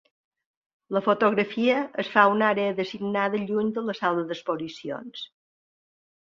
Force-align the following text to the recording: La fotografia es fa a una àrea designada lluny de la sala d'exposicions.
La 0.95 1.01
fotografia 1.07 1.75
es 2.05 2.09
fa 2.15 2.23
a 2.23 2.33
una 2.37 2.49
àrea 2.55 2.73
designada 2.81 3.43
lluny 3.45 3.71
de 3.79 3.87
la 3.93 3.99
sala 4.03 4.27
d'exposicions. 4.33 5.25